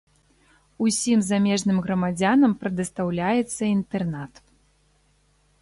Усім 0.85 1.19
замежным 1.27 1.77
грамадзянам 1.87 2.51
прадастаўляецца 2.63 3.61
інтэрнат. 3.77 4.33